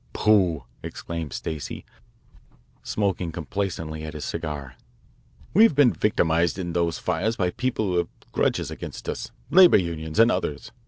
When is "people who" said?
7.51-7.97